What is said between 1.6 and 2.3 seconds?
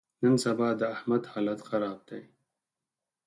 خراب دی.